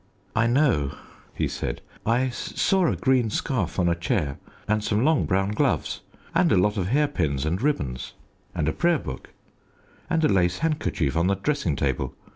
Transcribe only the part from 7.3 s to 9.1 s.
and ribbons, and a prayer